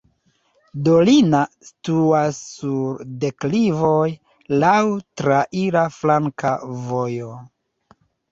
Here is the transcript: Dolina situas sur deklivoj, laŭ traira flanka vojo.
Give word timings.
Dolina 0.85 1.41
situas 1.67 2.39
sur 2.53 3.03
deklivoj, 3.25 4.07
laŭ 4.65 4.73
traira 5.23 5.85
flanka 5.99 6.57
vojo. 6.89 7.29